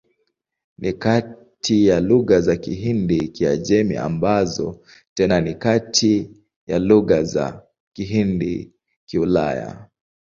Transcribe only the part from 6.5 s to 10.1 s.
ya lugha za Kihindi-Kiulaya.